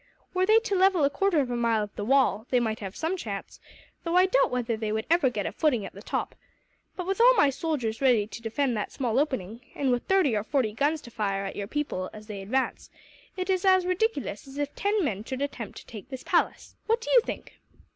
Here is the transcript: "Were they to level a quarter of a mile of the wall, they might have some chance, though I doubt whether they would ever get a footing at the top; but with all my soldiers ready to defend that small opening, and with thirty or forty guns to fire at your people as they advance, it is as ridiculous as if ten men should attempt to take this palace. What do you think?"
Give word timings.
"Were 0.33 0.47
they 0.47 0.57
to 0.57 0.75
level 0.75 1.03
a 1.03 1.11
quarter 1.11 1.41
of 1.41 1.51
a 1.51 1.55
mile 1.55 1.83
of 1.83 1.95
the 1.95 2.03
wall, 2.03 2.47
they 2.49 2.59
might 2.59 2.79
have 2.79 2.95
some 2.95 3.15
chance, 3.15 3.59
though 4.03 4.15
I 4.17 4.25
doubt 4.25 4.49
whether 4.49 4.75
they 4.75 4.91
would 4.91 5.05
ever 5.11 5.29
get 5.29 5.45
a 5.45 5.51
footing 5.51 5.85
at 5.85 5.93
the 5.93 6.01
top; 6.01 6.33
but 6.95 7.05
with 7.05 7.21
all 7.21 7.35
my 7.35 7.51
soldiers 7.51 8.01
ready 8.01 8.25
to 8.25 8.41
defend 8.41 8.75
that 8.75 8.91
small 8.91 9.19
opening, 9.19 9.61
and 9.75 9.91
with 9.91 10.07
thirty 10.07 10.35
or 10.35 10.43
forty 10.43 10.73
guns 10.73 11.01
to 11.01 11.11
fire 11.11 11.45
at 11.45 11.55
your 11.55 11.67
people 11.67 12.09
as 12.13 12.25
they 12.25 12.41
advance, 12.41 12.89
it 13.37 13.47
is 13.47 13.63
as 13.63 13.85
ridiculous 13.85 14.47
as 14.47 14.57
if 14.57 14.73
ten 14.73 15.05
men 15.05 15.23
should 15.23 15.39
attempt 15.43 15.77
to 15.77 15.85
take 15.85 16.09
this 16.09 16.23
palace. 16.23 16.75
What 16.87 16.99
do 16.99 17.11
you 17.11 17.21
think?" 17.21 17.59